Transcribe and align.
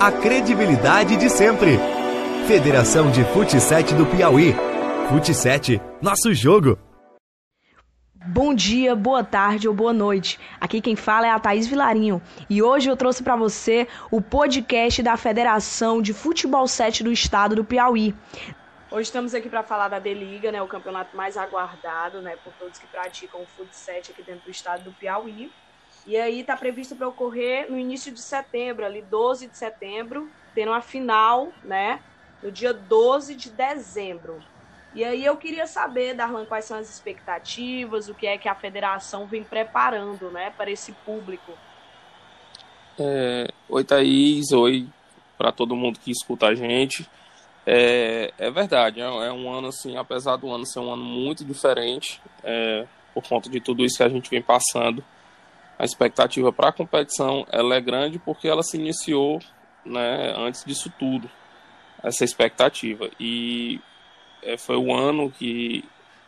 a 0.00 0.10
credibilidade 0.10 1.14
de 1.14 1.28
sempre. 1.28 1.78
Federação 2.48 3.10
de 3.10 3.22
Futsal 3.22 3.82
do 3.82 4.06
Piauí. 4.06 4.54
Futsal, 5.10 5.60
nosso 6.00 6.32
jogo. 6.32 6.78
Bom 8.14 8.54
dia, 8.54 8.96
boa 8.96 9.22
tarde 9.22 9.68
ou 9.68 9.74
boa 9.74 9.92
noite. 9.92 10.40
Aqui 10.58 10.80
quem 10.80 10.96
fala 10.96 11.26
é 11.26 11.30
a 11.30 11.38
Thaís 11.38 11.66
Vilarinho 11.66 12.22
e 12.48 12.62
hoje 12.62 12.88
eu 12.88 12.96
trouxe 12.96 13.22
para 13.22 13.36
você 13.36 13.86
o 14.10 14.22
podcast 14.22 15.02
da 15.02 15.18
Federação 15.18 16.00
de 16.00 16.14
Futebol 16.14 16.66
7 16.66 17.04
do 17.04 17.12
Estado 17.12 17.54
do 17.54 17.64
Piauí. 17.64 18.14
Hoje 18.90 19.02
estamos 19.02 19.34
aqui 19.34 19.50
para 19.50 19.62
falar 19.62 19.88
da 19.88 19.98
D-Liga, 19.98 20.50
né, 20.50 20.62
o 20.62 20.66
campeonato 20.66 21.14
mais 21.14 21.36
aguardado, 21.36 22.22
né, 22.22 22.36
por 22.42 22.54
todos 22.54 22.78
que 22.78 22.86
praticam 22.86 23.42
o 23.42 23.46
futsal 23.46 23.96
aqui 23.98 24.22
dentro 24.22 24.46
do 24.46 24.50
estado 24.50 24.82
do 24.82 24.92
Piauí. 24.92 25.52
E 26.06 26.16
aí 26.16 26.40
está 26.40 26.56
previsto 26.56 26.96
para 26.96 27.08
ocorrer 27.08 27.70
no 27.70 27.78
início 27.78 28.12
de 28.12 28.20
setembro, 28.20 28.84
ali 28.84 29.02
12 29.02 29.46
de 29.46 29.56
setembro, 29.56 30.28
tendo 30.54 30.72
a 30.72 30.80
final, 30.80 31.52
né, 31.62 32.00
no 32.42 32.50
dia 32.50 32.72
12 32.72 33.34
de 33.34 33.50
dezembro. 33.50 34.42
E 34.94 35.04
aí 35.04 35.24
eu 35.24 35.36
queria 35.36 35.66
saber, 35.66 36.14
Darlan, 36.14 36.44
quais 36.46 36.64
são 36.64 36.78
as 36.78 36.90
expectativas, 36.90 38.08
o 38.08 38.14
que 38.14 38.26
é 38.26 38.36
que 38.36 38.48
a 38.48 38.54
federação 38.54 39.26
vem 39.26 39.44
preparando, 39.44 40.30
né, 40.30 40.52
para 40.56 40.70
esse 40.70 40.92
público. 40.92 41.52
É, 42.98 43.48
oi, 43.68 43.84
Thaís, 43.84 44.50
oi 44.52 44.88
para 45.40 45.50
todo 45.50 45.74
mundo 45.74 45.98
que 45.98 46.10
escuta 46.10 46.48
a 46.48 46.54
gente. 46.54 47.08
É, 47.66 48.30
é 48.36 48.50
verdade, 48.50 49.00
é, 49.00 49.04
é, 49.04 49.32
um 49.32 49.50
ano 49.50 49.68
assim, 49.68 49.96
apesar 49.96 50.36
do 50.36 50.50
ano 50.50 50.66
ser 50.66 50.80
um 50.80 50.92
ano 50.92 51.02
muito 51.02 51.46
diferente, 51.46 52.20
é, 52.44 52.86
por 53.14 53.26
conta 53.26 53.48
de 53.48 53.58
tudo 53.58 53.82
isso 53.82 53.96
que 53.96 54.02
a 54.02 54.08
gente 54.08 54.28
vem 54.28 54.42
passando, 54.42 55.02
a 55.80 55.84
expectativa 55.84 56.52
para 56.52 56.68
a 56.68 56.72
competição 56.72 57.46
ela 57.50 57.74
é 57.74 57.80
grande 57.80 58.18
porque 58.18 58.46
ela 58.46 58.62
se 58.62 58.76
iniciou 58.76 59.40
né, 59.82 60.34
antes 60.36 60.62
disso 60.62 60.92
tudo, 60.98 61.28
essa 62.02 62.22
expectativa. 62.22 63.08
E 63.18 63.80
é, 64.42 64.58
foi 64.58 64.76
o 64.76 64.92
ano 64.94 65.30
que 65.30 65.82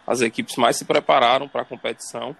as 0.06 0.22
equipes 0.22 0.56
mais 0.56 0.78
se 0.78 0.86
prepararam 0.86 1.48
para 1.48 1.60
a 1.60 1.66
competição, 1.66 2.34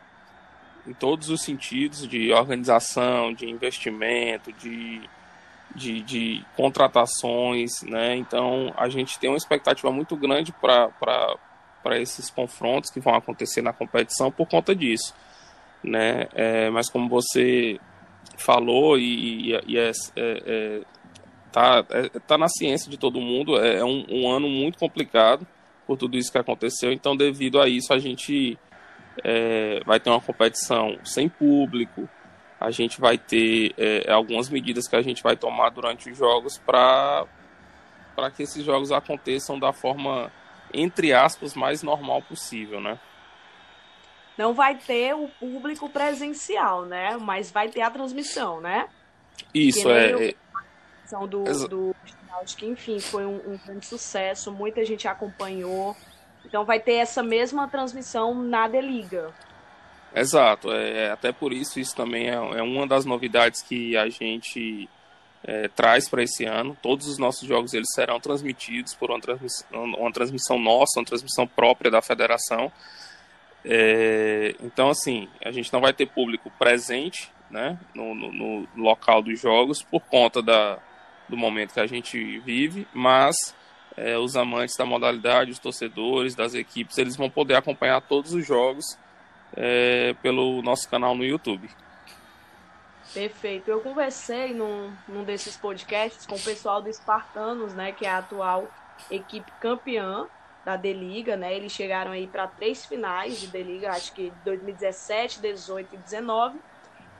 em 0.87 0.95
todos 0.95 1.29
os 1.29 1.43
sentidos, 1.43 2.09
de 2.09 2.33
organização, 2.33 3.35
de 3.35 3.47
investimento, 3.47 4.51
de, 4.55 5.03
de, 5.75 6.01
de 6.01 6.45
contratações, 6.57 7.83
né? 7.83 8.17
Então 8.17 8.73
a 8.75 8.89
gente 8.89 9.19
tem 9.19 9.29
uma 9.29 9.37
expectativa 9.37 9.93
muito 9.93 10.17
grande 10.17 10.51
para 10.51 12.01
esses 12.01 12.31
confrontos 12.31 12.91
que 12.91 13.01
vão 13.01 13.15
acontecer 13.15 13.61
na 13.61 13.75
competição 13.75 14.33
por 14.33 14.49
conta 14.49 14.75
disso, 14.75 15.15
né? 15.83 16.29
É, 16.35 16.71
mas 16.71 16.89
como 16.89 17.09
você 17.09 17.79
falou 18.37 18.99
e, 18.99 19.53
e, 19.53 19.61
e 19.67 19.79
é, 19.79 19.91
é, 19.91 20.43
é 20.47 20.81
tá, 21.51 21.85
é, 21.91 22.09
tá 22.21 22.39
na 22.39 22.49
ciência 22.49 22.91
de 22.91 22.97
todo 22.97 23.21
mundo, 23.21 23.59
é, 23.59 23.79
é 23.79 23.85
um, 23.85 24.05
um 24.09 24.31
ano 24.31 24.49
muito 24.49 24.79
complicado 24.79 25.47
por 25.87 25.97
tudo 25.99 26.17
isso 26.17 26.31
que 26.31 26.39
aconteceu. 26.39 26.93
Então, 26.93 27.17
devido 27.17 27.61
a 27.61 27.69
isso, 27.69 27.93
a 27.93 27.99
gente 27.99 28.59
vai 29.85 30.01
ter 30.01 30.09
uma 30.09 30.21
competição 30.21 30.97
sem 31.05 31.29
público. 31.29 32.09
A 32.59 32.71
gente 32.71 32.99
vai 32.99 33.19
ter 33.19 33.75
algumas 34.09 34.49
medidas 34.49 34.89
que 34.89 34.97
a 34.97 35.03
gente 35.03 35.23
vai 35.23 35.37
tomar 35.37 35.69
durante 35.69 36.11
os 36.11 36.17
jogos 36.17 36.57
para 36.57 37.27
para 38.15 38.31
que 38.31 38.43
esses 38.43 38.65
jogos 38.65 38.93
aconteçam 38.93 39.59
da 39.59 39.73
forma 39.73 40.31
entre 40.73 41.13
aspas 41.13 41.55
mais 41.55 41.83
normal 41.83 42.23
possível, 42.23 42.81
né? 42.81 42.99
Não 44.43 44.53
vai 44.53 44.75
ter 44.75 45.15
o 45.15 45.29
público 45.39 45.89
presencial, 45.89 46.85
né? 46.85 47.17
Mas 47.17 47.53
vai 47.53 47.69
ter 47.69 47.81
a 47.81 47.89
transmissão, 47.89 48.61
né? 48.61 48.89
Isso 49.55 49.89
é. 49.89 50.31
é 50.31 50.35
do, 51.29 51.45
do 51.69 51.97
que, 52.57 52.67
enfim, 52.67 52.99
foi 52.99 53.25
um, 53.25 53.37
um, 53.37 53.61
grande 53.65 53.87
sucesso, 53.87 54.51
muita 54.51 54.85
gente 54.85 55.07
acompanhou. 55.07 55.97
Então 56.45 56.65
vai 56.65 56.81
ter 56.81 56.95
essa 56.95 57.23
mesma 57.23 57.69
transmissão 57.69 58.35
na 58.35 58.67
D-Liga. 58.67 59.33
Exato, 60.13 60.73
é, 60.73 61.13
até 61.13 61.31
por 61.31 61.53
isso 61.53 61.79
isso 61.79 61.95
também 61.95 62.29
é, 62.29 62.35
é 62.35 62.63
uma 62.63 62.85
das 62.85 63.05
novidades 63.05 63.63
que 63.63 63.97
a 63.97 64.09
gente 64.09 64.89
é, 65.45 65.69
traz 65.69 66.09
para 66.09 66.25
esse 66.25 66.45
ano. 66.45 66.77
Todos 66.83 67.07
os 67.07 67.17
nossos 67.17 67.47
jogos 67.47 67.75
eles 67.75 67.93
serão 67.95 68.19
transmitidos 68.19 68.93
por 68.93 69.09
uma 69.09 69.21
transmissão, 69.21 69.85
uma 69.85 70.13
transmissão 70.13 70.59
nossa, 70.59 70.99
uma 70.99 71.07
transmissão 71.07 71.47
própria 71.47 71.93
da 71.93 72.03
federação. 72.03 72.73
É, 73.65 74.55
então, 74.61 74.91
assim, 74.91 75.29
a 75.45 75.51
gente 75.53 75.73
não 75.73 75.81
vai 75.81 75.93
ter 75.93 76.07
público 76.07 76.51
presente 76.59 77.31
né, 77.51 77.79
no, 77.95 78.15
no, 78.15 78.33
no 78.33 78.69
local 78.77 79.23
dos 79.23 79.41
jogos 79.41 79.83
por 79.83 80.01
conta 80.01 80.43
da, 80.43 80.79
do 81.29 81.37
momento 81.37 81.75
que 81.75 81.81
a 81.81 81.87
gente 81.87 82.41
vive, 82.41 82.87
mas 82.93 83.55
é, 83.97 84.19
os 84.19 84.37
amantes 84.37 84.77
da 84.77 84.85
modalidade, 84.85 85.51
os 85.51 85.59
torcedores 85.59 86.35
das 86.35 86.55
equipes, 86.55 86.99
eles 86.99 87.17
vão 87.17 87.31
poder 87.31 87.55
acompanhar 87.55 88.01
todos 88.01 88.33
os 88.33 88.47
jogos 88.47 88.99
é, 89.55 90.15
pelo 90.23 90.63
nosso 90.63 90.89
canal 90.89 91.15
no 91.15 91.25
YouTube. 91.25 91.69
Perfeito. 93.13 93.71
Eu 93.71 93.81
conversei 93.81 94.55
num, 94.55 94.91
num 95.07 95.23
desses 95.23 95.57
podcasts 95.57 96.27
com 96.27 96.35
o 96.35 96.41
pessoal 96.41 96.81
do 96.81 96.89
Espartanos, 96.89 97.75
né, 97.75 97.93
que 97.93 98.07
é 98.07 98.11
a 98.11 98.19
atual 98.19 98.67
equipe 99.11 99.51
campeã 99.61 100.27
da 100.65 100.77
D-Liga, 100.77 101.37
né? 101.37 101.55
Eles 101.55 101.73
chegaram 101.73 102.13
aí 102.13 102.27
para 102.27 102.47
três 102.47 102.85
finais 102.87 103.41
de 103.41 103.49
D-Liga, 103.49 103.91
acho 103.91 104.13
que 104.13 104.33
2017, 104.45 105.41
18 105.41 105.95
e 105.95 105.99
19. 105.99 106.59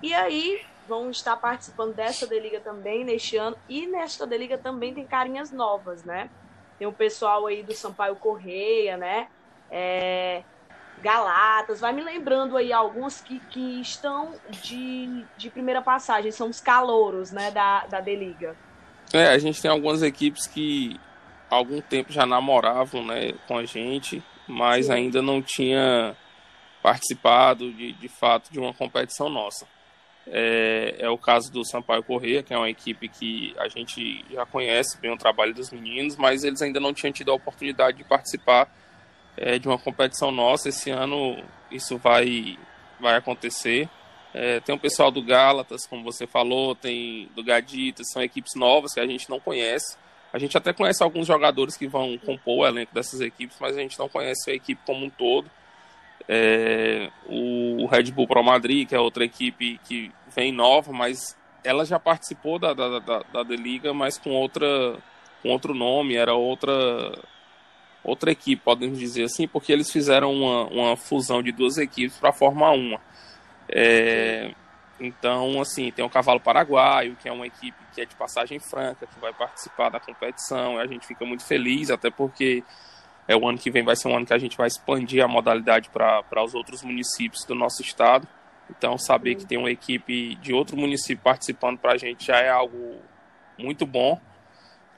E 0.03 0.13
aí 0.15 0.61
vão 0.89 1.11
estar 1.11 1.37
participando 1.37 1.95
dessa 1.95 2.27
Deliga 2.27 2.61
também 2.61 3.05
neste 3.05 3.37
ano. 3.37 3.57
E 3.69 3.87
nesta 3.87 4.27
Deliga 4.27 4.59
também 4.59 4.93
tem 4.93 5.07
carinhas 5.07 5.51
novas, 5.51 6.05
né? 6.05 6.29
Tem 6.79 6.87
o 6.87 6.93
pessoal 6.93 7.47
aí 7.47 7.63
do 7.63 7.73
Sampaio 7.73 8.17
Correia, 8.17 8.97
né? 8.97 9.29
É, 9.71 10.43
Galatas, 11.01 11.81
vai 11.81 11.93
me 11.93 12.03
lembrando 12.03 12.57
aí 12.57 12.73
alguns 12.73 13.21
que, 13.21 13.41
que 13.51 13.81
estão 13.81 14.35
de, 14.51 15.25
de 15.37 15.51
primeira 15.51 15.83
passagem, 15.83 16.31
são 16.31 16.49
os 16.49 16.61
calouros, 16.61 17.33
né, 17.33 17.51
da, 17.51 17.87
da 17.87 18.01
Deliga. 18.01 18.55
É, 19.13 19.29
a 19.29 19.39
gente 19.39 19.61
tem 19.61 19.71
algumas 19.71 20.03
equipes 20.03 20.47
que 20.47 21.01
algum 21.53 21.81
tempo 21.83 22.13
já 22.13 22.25
namoravam, 22.25 23.05
né, 23.05 23.33
com 23.47 23.59
a 23.59 23.65
gente, 23.65 24.23
mas 24.49 24.87
Sim. 24.87 24.93
ainda 24.93 25.21
não 25.21 25.43
tinha 25.43 26.17
participado 26.83 27.71
de, 27.73 27.93
de 27.93 28.09
fato 28.09 28.51
de 28.51 28.59
uma 28.59 28.73
competição 28.73 29.29
nossa. 29.29 29.67
É, 30.27 30.97
é, 31.01 31.11
o 31.11 31.19
caso 31.19 31.53
do 31.53 31.65
Sampaio 31.65 32.03
Corrêa, 32.03 32.43
que 32.43 32.55
é 32.55 32.57
uma 32.57 32.71
equipe 32.71 33.09
que 33.09 33.55
a 33.59 33.69
gente 33.69 34.25
já 34.31 34.47
conhece 34.47 34.99
bem 34.99 35.13
o 35.13 35.17
trabalho 35.17 35.53
dos 35.53 35.71
meninos, 35.71 36.17
mas 36.17 36.43
eles 36.43 36.63
ainda 36.63 36.81
não 36.81 36.95
tinham 36.95 37.13
tido 37.13 37.31
a 37.31 37.35
oportunidade 37.35 37.99
de 37.99 38.05
participar 38.05 38.73
é, 39.37 39.59
de 39.59 39.69
uma 39.69 39.79
competição 39.79 40.31
nossa. 40.31 40.69
Esse 40.69 40.91
ano 40.91 41.43
isso 41.71 41.99
vai, 41.99 42.59
vai 42.99 43.17
acontecer. 43.17 43.89
É, 44.33 44.61
tem 44.61 44.75
o 44.75 44.79
pessoal 44.79 45.11
do 45.11 45.23
Gálatas, 45.23 45.87
como 45.87 46.03
você 46.05 46.27
falou, 46.27 46.75
tem 46.75 47.29
do 47.35 47.45
Gaditas, 47.45 48.11
são 48.11 48.23
equipes 48.23 48.55
novas 48.55 48.95
que 48.95 49.01
a 49.01 49.07
gente 49.07 49.29
não 49.29 49.39
conhece. 49.39 49.99
A 50.33 50.39
gente 50.39 50.57
até 50.57 50.73
conhece 50.73 51.03
alguns 51.03 51.27
jogadores 51.27 51.77
que 51.77 51.87
vão 51.87 52.17
compor 52.19 52.61
o 52.61 52.67
elenco 52.67 52.95
dessas 52.95 53.21
equipes, 53.21 53.57
mas 53.61 53.77
a 53.77 53.81
gente 53.81 53.99
não 53.99 54.09
conhece 54.09 54.51
a 54.51 54.55
equipe 54.55 54.81
como 54.87 55.05
um 55.05 55.11
todo. 55.11 55.51
É, 56.29 57.11
o 57.27 57.87
Red 57.87 58.11
Bull 58.13 58.27
Pro 58.27 58.43
Madrid, 58.43 58.89
que 58.89 58.95
é 58.95 59.01
outra 59.01 59.25
equipe 59.25 59.79
que 59.85 60.11
vem 60.35 60.53
nova, 60.53 60.93
mas 60.93 61.37
ela 61.63 61.85
já 61.85 61.99
participou 61.99 62.59
da, 62.59 62.73
da, 62.73 62.99
da, 62.99 63.19
da 63.21 63.43
Liga, 63.43 63.93
mas 63.93 64.17
com, 64.19 64.31
outra, 64.31 64.97
com 65.43 65.51
outro 65.51 65.75
nome, 65.75 66.17
era 66.17 66.35
outra 66.35 66.73
outra 68.05 68.33
equipe, 68.33 68.61
podemos 68.65 68.99
dizer 68.99 69.25
assim, 69.25 69.47
porque 69.47 69.73
eles 69.73 69.91
fizeram 69.91 70.33
uma, 70.33 70.65
uma 70.65 70.97
fusão 70.97 71.43
de 71.43 71.53
duas 71.53 71.79
equipes 71.79 72.17
para 72.17 72.33
formar 72.33 72.73
uma. 72.73 73.01
É, 73.69 74.53
então, 75.01 75.61
assim, 75.61 75.91
tem 75.91 76.05
o 76.05 76.11
Cavalo 76.11 76.41
Paraguaio, 76.41 77.17
que 77.17 77.29
é 77.29 77.33
uma 77.33 77.47
equipe 77.47 77.77
que 77.95 78.01
é 78.01 78.05
de 78.05 78.15
passagem 78.15 78.59
franca, 78.59 79.07
que 79.07 79.19
vai 79.21 79.33
participar 79.33 79.89
da 79.89 80.01
competição, 80.01 80.79
a 80.79 80.87
gente 80.87 81.07
fica 81.07 81.25
muito 81.25 81.45
feliz, 81.45 81.91
até 81.91 82.11
porque 82.11 82.63
é 83.27 83.37
o 83.37 83.49
ano 83.49 83.59
que 83.59 83.71
vem 83.71 83.83
vai 83.83 83.97
ser 83.97 84.09
um 84.09 84.17
ano 84.17 84.27
que 84.27 84.35
a 84.35 84.39
gente 84.39 84.57
vai 84.57 84.67
expandir 84.67 85.25
a 85.25 85.29
modalidade 85.29 85.91
para 85.91 86.43
os 86.45 86.55
outros 86.55 86.83
municípios 86.83 87.45
do 87.45 87.55
nosso 87.55 87.83
estado. 87.83 88.27
Então, 88.71 88.97
saber 88.97 89.35
que 89.35 89.47
tem 89.47 89.59
uma 89.59 89.71
equipe 89.71 90.37
de 90.37 90.53
outro 90.53 90.77
município 90.77 91.23
participando 91.23 91.79
para 91.79 91.93
a 91.93 91.97
gente 91.97 92.27
já 92.27 92.39
é 92.39 92.49
algo 92.49 93.01
muito 93.59 93.85
bom. 93.85 94.21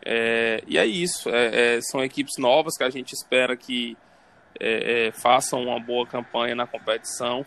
É, 0.05 0.63
e 0.67 0.79
é 0.79 0.85
isso. 0.85 1.29
É, 1.31 1.77
é, 1.77 1.81
são 1.81 2.05
equipes 2.05 2.35
novas 2.39 2.77
que 2.77 2.85
a 2.85 2.91
gente 2.91 3.13
espera 3.13 3.57
que 3.57 3.97
é, 4.61 5.09
é, 5.09 5.13
façam 5.13 5.63
uma 5.63 5.81
boa 5.81 6.07
campanha 6.07 6.55
na 6.55 6.67
competição, 6.67 7.45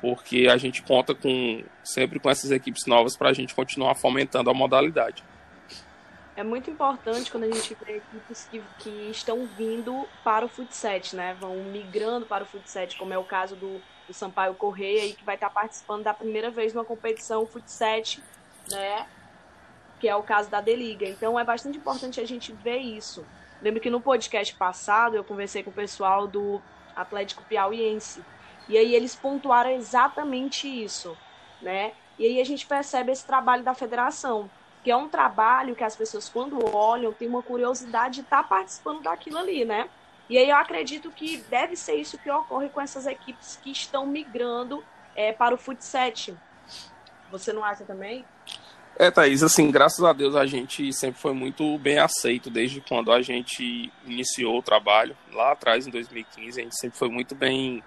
porque 0.00 0.48
a 0.50 0.56
gente 0.56 0.82
conta 0.82 1.14
com 1.14 1.62
sempre 1.82 2.18
com 2.18 2.30
essas 2.30 2.50
equipes 2.50 2.86
novas 2.86 3.16
para 3.16 3.30
a 3.30 3.32
gente 3.32 3.54
continuar 3.54 3.94
fomentando 3.94 4.50
a 4.50 4.54
modalidade 4.54 5.24
é 6.36 6.44
muito 6.44 6.70
importante 6.70 7.32
quando 7.32 7.44
a 7.44 7.50
gente 7.50 7.76
vê 7.84 7.96
equipes 7.96 8.46
que, 8.48 8.62
que 8.78 9.10
estão 9.10 9.44
vindo 9.44 10.06
para 10.22 10.46
o 10.46 10.48
futset, 10.48 11.16
né? 11.16 11.36
Vão 11.40 11.56
migrando 11.64 12.26
para 12.26 12.44
o 12.44 12.46
futset, 12.46 12.96
como 12.96 13.12
é 13.12 13.18
o 13.18 13.24
caso 13.24 13.56
do, 13.56 13.80
do 14.06 14.14
Sampaio 14.14 14.54
Correia, 14.54 15.02
aí, 15.02 15.14
que 15.14 15.24
vai 15.24 15.34
estar 15.34 15.50
participando 15.50 16.04
da 16.04 16.14
primeira 16.14 16.48
vez 16.48 16.72
numa 16.72 16.84
competição 16.84 17.44
futset, 17.44 18.22
né? 18.70 19.04
que 19.98 20.08
é 20.08 20.14
o 20.14 20.22
caso 20.22 20.48
da 20.48 20.60
Deliga. 20.60 21.06
Então 21.06 21.38
é 21.38 21.44
bastante 21.44 21.78
importante 21.78 22.20
a 22.20 22.24
gente 22.24 22.52
ver 22.52 22.78
isso. 22.78 23.26
Lembro 23.60 23.80
que 23.80 23.90
no 23.90 24.00
podcast 24.00 24.54
passado 24.54 25.16
eu 25.16 25.24
conversei 25.24 25.62
com 25.62 25.70
o 25.70 25.72
pessoal 25.72 26.26
do 26.26 26.62
Atlético 26.94 27.42
Piauiense. 27.44 28.22
E 28.68 28.76
aí 28.76 28.94
eles 28.94 29.14
pontuaram 29.14 29.70
exatamente 29.70 30.68
isso, 30.68 31.16
né? 31.62 31.92
E 32.18 32.26
aí 32.26 32.40
a 32.40 32.44
gente 32.44 32.66
percebe 32.66 33.12
esse 33.12 33.26
trabalho 33.26 33.62
da 33.62 33.74
federação, 33.74 34.50
que 34.82 34.90
é 34.90 34.96
um 34.96 35.08
trabalho 35.08 35.74
que 35.74 35.84
as 35.84 35.96
pessoas, 35.96 36.28
quando 36.28 36.74
olham, 36.74 37.12
têm 37.12 37.28
uma 37.28 37.42
curiosidade 37.42 38.16
de 38.16 38.20
estar 38.22 38.42
tá 38.42 38.48
participando 38.48 39.02
daquilo 39.02 39.38
ali, 39.38 39.64
né? 39.64 39.88
E 40.28 40.36
aí 40.36 40.50
eu 40.50 40.56
acredito 40.56 41.10
que 41.10 41.38
deve 41.48 41.74
ser 41.74 41.94
isso 41.94 42.18
que 42.18 42.30
ocorre 42.30 42.68
com 42.68 42.80
essas 42.80 43.06
equipes 43.06 43.58
que 43.62 43.70
estão 43.70 44.06
migrando 44.06 44.84
é, 45.16 45.32
para 45.32 45.54
o 45.54 45.58
futsal. 45.58 46.12
Você 47.30 47.52
não 47.52 47.64
acha 47.64 47.84
também? 47.84 48.24
É, 48.98 49.10
Thaís, 49.10 49.42
assim, 49.42 49.70
graças 49.70 50.02
a 50.02 50.12
Deus 50.12 50.34
a 50.34 50.44
gente 50.44 50.92
sempre 50.92 51.20
foi 51.20 51.32
muito 51.32 51.78
bem 51.78 51.98
aceito 51.98 52.50
desde 52.50 52.80
quando 52.80 53.12
a 53.12 53.22
gente 53.22 53.92
iniciou 54.04 54.58
o 54.58 54.62
trabalho, 54.62 55.16
lá 55.32 55.52
atrás, 55.52 55.86
em 55.86 55.90
2015, 55.90 56.60
a 56.60 56.64
gente 56.64 56.76
sempre 56.76 56.98
foi 56.98 57.08
muito 57.08 57.34
bem 57.34 57.82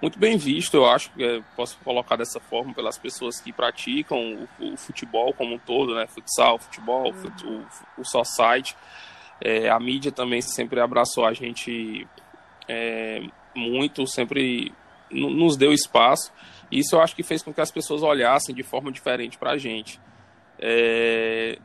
muito 0.00 0.18
bem 0.18 0.36
visto, 0.36 0.76
eu 0.76 0.86
acho, 0.86 1.10
que 1.10 1.24
é, 1.24 1.42
posso 1.56 1.76
colocar 1.84 2.16
dessa 2.16 2.38
forma, 2.38 2.72
pelas 2.72 2.96
pessoas 2.96 3.40
que 3.40 3.52
praticam 3.52 4.48
o, 4.60 4.72
o 4.72 4.76
futebol 4.76 5.32
como 5.32 5.54
um 5.54 5.58
todo, 5.58 5.94
né, 5.94 6.06
futsal, 6.06 6.58
futebol, 6.58 7.12
uhum. 7.12 7.64
o, 7.96 8.00
o 8.00 8.04
society, 8.04 8.76
é, 9.40 9.68
a 9.68 9.78
mídia 9.78 10.12
também 10.12 10.40
sempre 10.40 10.80
abraçou 10.80 11.24
a 11.24 11.32
gente 11.32 12.06
é, 12.68 13.22
muito, 13.54 14.06
sempre 14.06 14.72
nos 15.10 15.56
deu 15.56 15.72
espaço, 15.72 16.32
isso 16.70 16.94
eu 16.94 17.00
acho 17.00 17.16
que 17.16 17.22
fez 17.22 17.42
com 17.42 17.52
que 17.52 17.60
as 17.60 17.70
pessoas 17.70 18.02
olhassem 18.02 18.54
de 18.54 18.62
forma 18.62 18.92
diferente 18.92 19.38
para 19.38 19.52
a 19.52 19.58
gente. 19.58 19.98
É, 20.60 21.58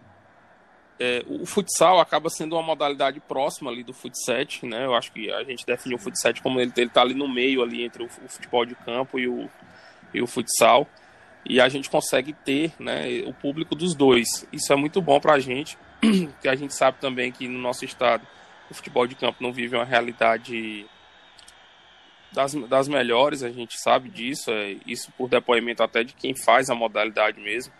é, 1.05 1.21
o 1.27 1.45
futsal 1.45 1.99
acaba 1.99 2.29
sendo 2.29 2.55
uma 2.55 2.63
modalidade 2.63 3.19
próxima 3.19 3.69
ali 3.69 3.83
do 3.83 3.91
futset, 3.91 4.65
né? 4.65 4.85
Eu 4.85 4.95
acho 4.95 5.11
que 5.11 5.29
a 5.29 5.43
gente 5.43 5.65
define 5.65 5.95
o 5.95 5.99
futset 5.99 6.41
como 6.41 6.61
ele 6.61 6.71
está 6.77 7.01
ali 7.01 7.13
no 7.13 7.27
meio 7.27 7.61
ali 7.61 7.83
entre 7.83 8.03
o, 8.03 8.05
o, 8.05 8.29
futebol 8.29 8.65
de 8.65 8.73
campo 8.73 9.19
e 9.19 9.27
o, 9.27 9.49
e 10.13 10.21
o 10.21 10.27
futsal 10.27 10.87
e 11.45 11.59
a 11.59 11.67
gente 11.67 11.89
consegue 11.89 12.31
ter, 12.31 12.71
né, 12.79 13.21
o 13.25 13.33
público 13.33 13.75
dos 13.75 13.93
dois. 13.93 14.47
Isso 14.49 14.71
é 14.71 14.77
muito 14.77 15.01
bom 15.01 15.19
para 15.19 15.33
a 15.33 15.39
gente, 15.39 15.77
que 16.41 16.47
a 16.47 16.55
gente 16.55 16.73
sabe 16.73 16.99
também 17.01 17.33
que 17.33 17.49
no 17.49 17.59
nosso 17.59 17.83
estado 17.83 18.25
o 18.71 18.73
futebol 18.73 19.05
de 19.05 19.15
campo 19.15 19.43
não 19.43 19.51
vive 19.51 19.75
uma 19.75 19.83
realidade 19.83 20.85
das, 22.31 22.53
das 22.53 22.87
melhores, 22.87 23.43
a 23.43 23.51
gente 23.51 23.77
sabe 23.77 24.07
disso, 24.07 24.49
é, 24.51 24.77
isso 24.87 25.11
por 25.17 25.27
depoimento 25.27 25.83
até 25.83 26.01
de 26.01 26.13
quem 26.13 26.33
faz 26.33 26.69
a 26.69 26.75
modalidade 26.75 27.41
mesmo 27.41 27.73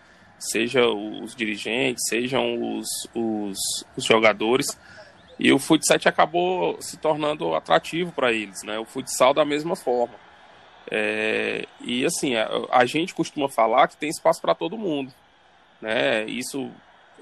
seja 0.50 0.86
os 0.86 1.34
dirigentes, 1.34 2.04
sejam 2.08 2.76
os, 2.76 2.88
os, 3.14 3.58
os 3.96 4.04
jogadores. 4.04 4.78
E 5.38 5.52
o 5.52 5.58
futsal 5.58 5.98
acabou 6.04 6.80
se 6.80 6.96
tornando 6.96 7.54
atrativo 7.54 8.12
para 8.12 8.32
eles, 8.32 8.62
né? 8.62 8.78
O 8.78 8.84
futsal 8.84 9.34
da 9.34 9.44
mesma 9.44 9.74
forma. 9.74 10.14
É, 10.90 11.66
e 11.80 12.04
assim, 12.04 12.36
a, 12.36 12.48
a, 12.70 12.84
gente 12.84 13.14
costuma 13.14 13.48
falar 13.48 13.88
que 13.88 13.96
tem 13.96 14.08
espaço 14.08 14.40
para 14.40 14.54
todo 14.54 14.78
mundo, 14.78 15.12
né? 15.80 16.24
Isso 16.26 16.70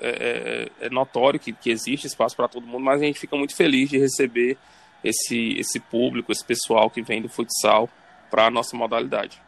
é, 0.01 0.69
é, 0.81 0.87
é 0.87 0.91
notório 0.91 1.39
que, 1.39 1.53
que 1.53 1.71
existe 1.71 2.07
espaço 2.07 2.37
para 2.37 2.49
todo 2.49 2.67
mundo, 2.67 2.85
mas 2.85 3.01
a 3.01 3.05
gente 3.05 3.21
fica 3.21 3.37
muito 3.37 3.55
feliz 3.55 3.89
de 3.89 3.99
receber 3.99 4.59
esse, 5.03 5.59
esse 5.59 5.81
público, 5.81 6.33
esse 6.33 6.45
pessoal 6.45 6.91
que 6.91 7.03
vem 7.03 7.23
do 7.23 7.29
futsal 7.29 7.89
para 8.31 8.47
a 8.47 8.51
nossa 8.51 8.77
modalidade. 8.77 9.41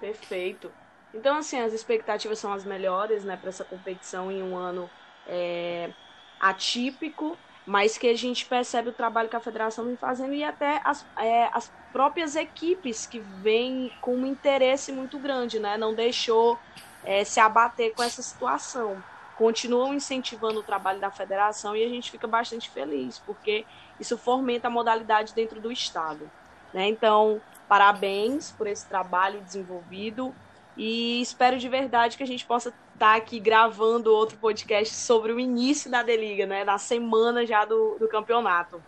Perfeito. 0.00 0.70
Então, 1.18 1.36
assim, 1.36 1.58
as 1.58 1.72
expectativas 1.72 2.38
são 2.38 2.52
as 2.52 2.64
melhores, 2.64 3.24
né, 3.24 3.36
para 3.36 3.48
essa 3.48 3.64
competição 3.64 4.30
em 4.30 4.40
um 4.40 4.56
ano 4.56 4.88
é, 5.26 5.90
atípico, 6.38 7.36
mas 7.66 7.98
que 7.98 8.06
a 8.06 8.16
gente 8.16 8.46
percebe 8.46 8.90
o 8.90 8.92
trabalho 8.92 9.28
que 9.28 9.34
a 9.34 9.40
federação 9.40 9.84
vem 9.84 9.96
fazendo 9.96 10.32
e 10.32 10.44
até 10.44 10.80
as, 10.84 11.04
é, 11.18 11.50
as 11.52 11.72
próprias 11.92 12.36
equipes 12.36 13.04
que 13.04 13.18
vêm 13.18 13.92
com 14.00 14.14
um 14.14 14.26
interesse 14.26 14.92
muito 14.92 15.18
grande, 15.18 15.58
né, 15.58 15.76
não 15.76 15.92
deixou 15.92 16.56
é, 17.04 17.24
se 17.24 17.40
abater 17.40 17.92
com 17.94 18.02
essa 18.04 18.22
situação. 18.22 19.02
Continuam 19.36 19.92
incentivando 19.92 20.60
o 20.60 20.62
trabalho 20.62 21.00
da 21.00 21.10
federação 21.10 21.74
e 21.74 21.84
a 21.84 21.88
gente 21.88 22.12
fica 22.12 22.28
bastante 22.28 22.70
feliz, 22.70 23.18
porque 23.18 23.66
isso 23.98 24.16
fomenta 24.16 24.68
a 24.68 24.70
modalidade 24.70 25.34
dentro 25.34 25.60
do 25.60 25.72
Estado. 25.72 26.30
Né? 26.72 26.86
Então, 26.86 27.42
parabéns 27.66 28.52
por 28.52 28.68
esse 28.68 28.86
trabalho 28.88 29.40
desenvolvido. 29.40 30.32
E 30.78 31.20
espero 31.20 31.58
de 31.58 31.68
verdade 31.68 32.16
que 32.16 32.22
a 32.22 32.26
gente 32.26 32.46
possa 32.46 32.68
estar 32.68 32.78
tá 32.98 33.16
aqui 33.16 33.40
gravando 33.40 34.14
outro 34.14 34.38
podcast 34.38 34.94
sobre 34.94 35.32
o 35.32 35.40
início 35.40 35.90
da 35.90 36.04
Deliga, 36.04 36.46
né? 36.46 36.62
Na 36.62 36.78
semana 36.78 37.44
já 37.44 37.64
do, 37.64 37.96
do 37.98 38.06
campeonato. 38.06 38.80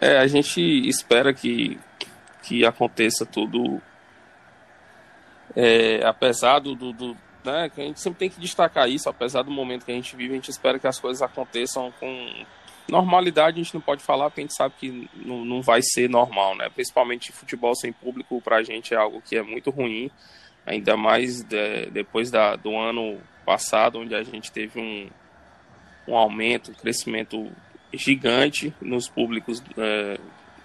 É, 0.00 0.18
a 0.18 0.26
gente 0.28 0.60
espera 0.88 1.34
que, 1.34 1.76
que 2.44 2.64
aconteça 2.64 3.26
tudo. 3.26 3.82
É, 5.56 6.06
apesar 6.06 6.60
do, 6.60 6.76
do, 6.76 6.92
do 6.92 7.16
né, 7.44 7.68
que 7.68 7.80
a 7.80 7.84
gente 7.84 8.00
sempre 8.00 8.20
tem 8.20 8.30
que 8.30 8.40
destacar 8.40 8.88
isso, 8.88 9.08
apesar 9.08 9.42
do 9.42 9.50
momento 9.50 9.84
que 9.84 9.90
a 9.90 9.94
gente 9.94 10.14
vive, 10.14 10.32
a 10.32 10.36
gente 10.36 10.50
espera 10.50 10.78
que 10.78 10.86
as 10.86 11.00
coisas 11.00 11.20
aconteçam 11.20 11.92
com 11.98 12.44
normalidade. 12.88 13.60
A 13.60 13.62
gente 13.62 13.74
não 13.74 13.80
pode 13.80 14.04
falar 14.04 14.30
porque 14.30 14.40
a 14.40 14.44
gente 14.44 14.56
sabe 14.56 14.76
que 14.78 15.10
não, 15.16 15.44
não 15.44 15.62
vai 15.62 15.82
ser 15.82 16.08
normal, 16.08 16.56
né? 16.56 16.68
Principalmente 16.68 17.32
futebol 17.32 17.74
sem 17.74 17.92
público, 17.92 18.40
para 18.40 18.58
a 18.58 18.62
gente 18.62 18.94
é 18.94 18.96
algo 18.96 19.20
que 19.20 19.36
é 19.36 19.42
muito 19.42 19.68
ruim 19.68 20.08
ainda 20.66 20.96
mais 20.96 21.42
de, 21.42 21.86
depois 21.86 22.30
da, 22.30 22.56
do 22.56 22.76
ano 22.76 23.18
passado, 23.44 23.98
onde 23.98 24.14
a 24.14 24.22
gente 24.22 24.50
teve 24.50 24.80
um, 24.80 25.08
um 26.06 26.16
aumento, 26.16 26.70
um 26.70 26.74
crescimento 26.74 27.50
gigante 27.92 28.72
nos 28.80 29.08
públicos 29.08 29.62
é, 29.76 30.18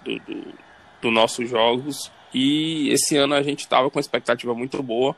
do, 0.04 0.18
do, 0.20 0.54
do 1.02 1.10
nossos 1.10 1.48
jogos. 1.48 2.10
E 2.32 2.88
esse 2.90 3.16
ano 3.16 3.34
a 3.34 3.42
gente 3.42 3.60
estava 3.60 3.90
com 3.90 3.98
uma 3.98 4.02
expectativa 4.02 4.54
muito 4.54 4.82
boa 4.82 5.16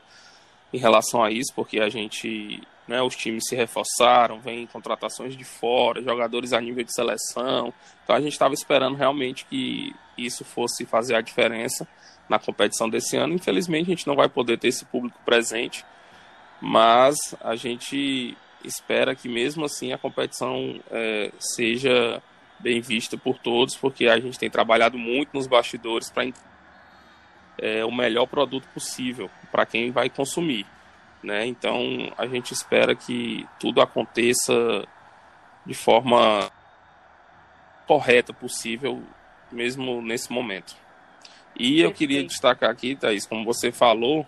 em 0.73 0.77
relação 0.77 1.23
a 1.23 1.29
isso, 1.29 1.53
porque 1.53 1.79
a 1.79 1.89
gente, 1.89 2.61
né, 2.87 3.01
os 3.01 3.15
times 3.15 3.43
se 3.47 3.55
reforçaram, 3.55 4.39
vem 4.39 4.65
contratações 4.65 5.35
de 5.35 5.43
fora, 5.43 6.01
jogadores 6.01 6.53
a 6.53 6.61
nível 6.61 6.83
de 6.83 6.93
seleção. 6.93 7.73
Então 8.03 8.15
a 8.15 8.21
gente 8.21 8.31
estava 8.31 8.53
esperando 8.53 8.95
realmente 8.95 9.45
que 9.45 9.93
isso 10.17 10.45
fosse 10.45 10.85
fazer 10.85 11.15
a 11.15 11.21
diferença 11.21 11.87
na 12.29 12.39
competição 12.39 12.89
desse 12.89 13.17
ano. 13.17 13.33
Infelizmente, 13.33 13.87
a 13.87 13.95
gente 13.95 14.07
não 14.07 14.15
vai 14.15 14.29
poder 14.29 14.57
ter 14.57 14.69
esse 14.69 14.85
público 14.85 15.19
presente, 15.25 15.85
mas 16.61 17.35
a 17.41 17.55
gente 17.55 18.37
espera 18.63 19.15
que 19.15 19.27
mesmo 19.27 19.65
assim 19.65 19.91
a 19.91 19.97
competição 19.97 20.79
é, 20.91 21.31
seja 21.39 22.21
bem 22.59 22.79
vista 22.79 23.17
por 23.17 23.39
todos, 23.39 23.75
porque 23.75 24.07
a 24.07 24.19
gente 24.19 24.37
tem 24.37 24.49
trabalhado 24.49 24.97
muito 24.97 25.31
nos 25.33 25.47
bastidores 25.47 26.09
para 26.09 26.31
é, 27.57 27.83
o 27.83 27.91
melhor 27.91 28.27
produto 28.27 28.67
possível 28.73 29.29
para 29.51 29.65
quem 29.65 29.91
vai 29.91 30.09
consumir. 30.09 30.65
Né? 31.23 31.45
Então 31.45 32.11
a 32.17 32.25
gente 32.27 32.53
espera 32.53 32.95
que 32.95 33.47
tudo 33.59 33.81
aconteça 33.81 34.53
de 35.65 35.73
forma 35.73 36.51
correta 37.85 38.33
possível, 38.33 39.03
mesmo 39.51 40.01
nesse 40.01 40.31
momento. 40.31 40.75
E 41.61 41.79
eu 41.79 41.91
queria 41.91 42.23
destacar 42.23 42.71
aqui, 42.71 42.95
Thaís, 42.95 43.27
como 43.27 43.45
você 43.45 43.71
falou, 43.71 44.25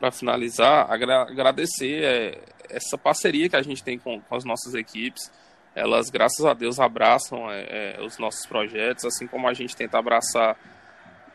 para 0.00 0.10
finalizar, 0.10 0.90
agra 0.90 1.22
agradecer 1.22 2.02
é, 2.02 2.38
essa 2.68 2.98
parceria 2.98 3.48
que 3.48 3.54
a 3.54 3.62
gente 3.62 3.84
tem 3.84 3.96
com, 3.96 4.20
com, 4.20 4.34
as 4.34 4.44
nossas 4.44 4.74
equipes. 4.74 5.30
Elas, 5.76 6.10
graças 6.10 6.44
a 6.44 6.52
Deus, 6.52 6.80
abraçam 6.80 7.48
é, 7.48 7.96
é, 7.98 8.02
os 8.02 8.18
nossos 8.18 8.44
projetos, 8.46 9.04
assim 9.04 9.28
como 9.28 9.46
a 9.46 9.54
gente 9.54 9.76
tenta 9.76 9.96
abraçar 9.96 10.58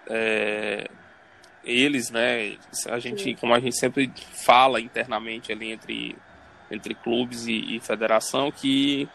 é, 0.10 0.90
eles, 1.64 2.12
né? 2.12 2.58
A 2.90 3.00
gente, 3.00 3.34
como 3.36 3.54
a 3.54 3.60
gente 3.62 3.80
sempre 3.80 4.12
fala 4.46 4.82
internamente 4.82 5.54
ali 5.54 5.72
entre, 5.72 6.18
entre 6.70 6.94
clubes 6.94 7.48
e, 7.48 7.78
e 7.78 7.80
federação, 7.80 8.52
que 8.52 9.08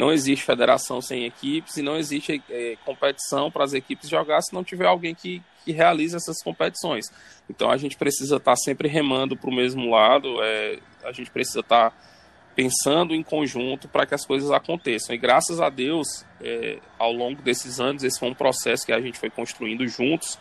não 0.00 0.10
existe 0.10 0.46
federação 0.46 1.02
sem 1.02 1.26
equipes 1.26 1.76
e 1.76 1.82
não 1.82 1.98
existe 1.98 2.42
é, 2.48 2.74
competição 2.86 3.50
para 3.50 3.64
as 3.64 3.74
equipes 3.74 4.08
jogar 4.08 4.40
se 4.40 4.54
não 4.54 4.64
tiver 4.64 4.86
alguém 4.86 5.14
que, 5.14 5.42
que 5.62 5.72
realiza 5.72 6.16
essas 6.16 6.42
competições. 6.42 7.12
Então 7.50 7.70
a 7.70 7.76
gente 7.76 7.98
precisa 7.98 8.36
estar 8.36 8.52
tá 8.52 8.56
sempre 8.56 8.88
remando 8.88 9.36
para 9.36 9.50
o 9.50 9.54
mesmo 9.54 9.90
lado, 9.90 10.42
é, 10.42 10.78
a 11.04 11.12
gente 11.12 11.30
precisa 11.30 11.60
estar 11.60 11.90
tá 11.90 11.96
pensando 12.56 13.14
em 13.14 13.22
conjunto 13.22 13.88
para 13.88 14.06
que 14.06 14.14
as 14.14 14.24
coisas 14.24 14.50
aconteçam. 14.50 15.14
E 15.14 15.18
graças 15.18 15.60
a 15.60 15.68
Deus, 15.68 16.24
é, 16.40 16.78
ao 16.98 17.12
longo 17.12 17.42
desses 17.42 17.78
anos, 17.78 18.02
esse 18.02 18.18
foi 18.18 18.30
um 18.30 18.34
processo 18.34 18.86
que 18.86 18.94
a 18.94 19.00
gente 19.02 19.18
foi 19.18 19.28
construindo 19.28 19.86
juntos. 19.86 20.38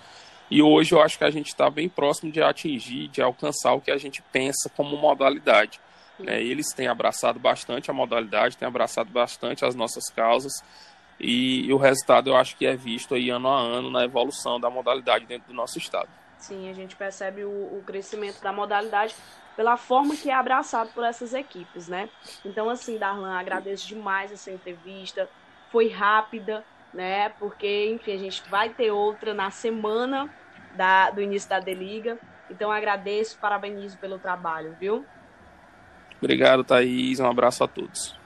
E 0.49 0.61
hoje 0.61 0.93
eu 0.93 1.01
acho 1.01 1.17
que 1.17 1.25
a 1.25 1.29
gente 1.29 1.47
está 1.47 1.69
bem 1.69 1.89
próximo 1.89 2.31
de 2.31 2.41
atingir, 2.41 3.09
de 3.09 3.21
alcançar 3.21 3.73
o 3.73 3.81
que 3.81 3.91
a 3.91 3.97
gente 3.97 4.21
pensa 4.31 4.71
como 4.73 4.95
modalidade. 4.95 5.81
Né? 6.19 6.41
Eles 6.41 6.73
têm 6.73 6.87
abraçado 6.87 7.39
bastante 7.39 7.89
a 7.89 7.93
modalidade, 7.93 8.57
têm 8.57 8.67
abraçado 8.67 9.09
bastante 9.09 9.65
as 9.65 9.75
nossas 9.75 10.09
causas 10.09 10.63
e, 11.19 11.71
o 11.73 11.77
resultado 11.77 12.29
eu 12.29 12.37
acho 12.37 12.55
que 12.55 12.65
é 12.65 12.75
visto 12.75 13.13
aí 13.13 13.29
ano 13.29 13.49
a 13.49 13.59
ano 13.59 13.91
na 13.91 14.05
evolução 14.05 14.59
da 14.59 14.69
modalidade 14.69 15.25
dentro 15.25 15.49
do 15.49 15.53
nosso 15.53 15.77
estado. 15.77 16.09
Sim, 16.37 16.69
a 16.69 16.73
gente 16.73 16.95
percebe 16.95 17.43
o, 17.43 17.49
o 17.49 17.83
crescimento 17.85 18.41
da 18.41 18.53
modalidade 18.53 19.13
pela 19.57 19.75
forma 19.75 20.15
que 20.15 20.29
é 20.29 20.33
abraçado 20.33 20.89
por 20.93 21.03
essas 21.03 21.33
equipes, 21.33 21.89
né? 21.89 22.09
Então, 22.45 22.69
assim, 22.69 22.97
Darlan, 22.97 23.33
agradeço 23.33 23.85
demais 23.85 24.31
essa 24.31 24.49
entrevista. 24.49 25.29
Foi 25.69 25.89
rápida, 25.89 26.63
né? 26.93 27.27
Porque, 27.37 27.89
enfim, 27.89 28.13
a 28.13 28.17
gente 28.17 28.41
vai 28.49 28.69
ter 28.69 28.91
outra 28.91 29.33
na 29.33 29.51
semana 29.51 30.33
da, 30.75 31.09
do 31.11 31.21
início 31.21 31.49
da 31.49 31.59
D-Liga. 31.59 32.17
Então, 32.49 32.71
agradeço, 32.71 33.37
parabenizo 33.37 33.97
pelo 33.97 34.17
trabalho, 34.17 34.77
viu? 34.79 35.05
Obrigado, 36.21 36.63
Thaís. 36.63 37.19
Um 37.19 37.27
abraço 37.27 37.63
a 37.63 37.67
todos. 37.67 38.18